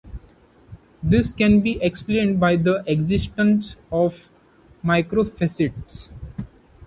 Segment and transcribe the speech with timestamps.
[1.03, 4.31] This can be explained by the existence of
[4.83, 6.09] microfacets.